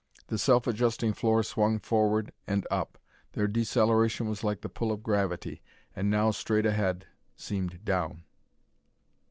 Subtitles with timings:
[0.29, 2.97] The self adjusting floor swung forward and up.
[3.33, 5.61] Their deceleration was like the pull of gravity,
[5.95, 8.23] and now straight ahead seemed down.